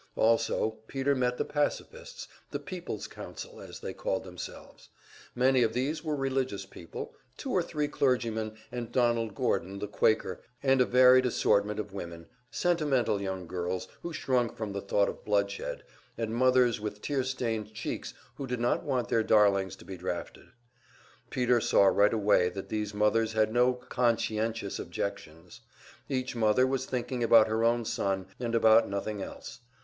Also 0.15 0.79
Peter 0.87 1.13
met 1.13 1.37
the 1.37 1.45
Pacifists; 1.45 2.27
the 2.49 2.57
"Peoples' 2.57 3.05
Council," 3.05 3.61
as 3.61 3.81
they 3.81 3.93
called 3.93 4.23
themselves. 4.23 4.89
Many 5.35 5.61
of 5.61 5.73
these 5.73 6.03
were 6.03 6.15
religious 6.15 6.65
people, 6.65 7.13
two 7.37 7.51
or 7.51 7.61
three 7.61 7.87
clergymen, 7.87 8.55
and 8.71 8.91
Donald 8.91 9.35
Gordon, 9.35 9.77
the 9.77 9.87
Quaker, 9.87 10.41
and 10.63 10.81
a 10.81 10.85
varied 10.87 11.27
assortment 11.27 11.79
of 11.79 11.93
women 11.93 12.25
sentimental 12.49 13.21
young 13.21 13.45
girls 13.45 13.87
who 14.01 14.11
shrunk 14.11 14.57
from 14.57 14.73
the 14.73 14.81
thought 14.81 15.07
of 15.07 15.23
bloodshed, 15.23 15.83
and 16.17 16.33
mothers 16.33 16.79
with 16.81 17.03
tear 17.03 17.23
stained 17.23 17.71
cheeks 17.71 18.15
who 18.37 18.47
did 18.47 18.59
not 18.59 18.83
want 18.83 19.07
their 19.07 19.21
darlings 19.23 19.75
to 19.75 19.85
be 19.85 19.97
drafted. 19.97 20.47
Peter 21.29 21.61
saw 21.61 21.85
right 21.85 22.11
away 22.11 22.49
that 22.49 22.69
these 22.69 22.91
mothers 22.95 23.33
had 23.33 23.53
no 23.53 23.73
"conscientious 23.73 24.79
objections." 24.79 25.61
Each 26.09 26.35
mother 26.35 26.65
was 26.65 26.87
thinking 26.87 27.23
about 27.23 27.47
her 27.47 27.63
own 27.63 27.85
son 27.85 28.25
and 28.39 28.55
about 28.55 28.89
nothing 28.89 29.21
else. 29.21 29.59